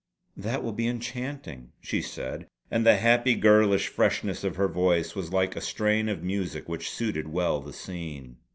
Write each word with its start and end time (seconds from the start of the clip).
"That 0.35 0.63
will 0.63 0.71
be 0.71 0.87
enchanting!" 0.87 1.73
she 1.79 2.01
said, 2.01 2.47
and 2.71 2.83
the 2.83 2.97
happy 2.97 3.35
girlish 3.35 3.87
freshness 3.87 4.43
of 4.43 4.55
her 4.55 4.67
voice 4.67 5.13
was 5.13 5.31
like 5.31 5.55
a 5.55 5.61
strain 5.61 6.09
of 6.09 6.23
music 6.23 6.67
which 6.67 6.89
suited 6.89 7.27
well 7.27 7.59
the 7.61 7.71
scene. 7.71 8.37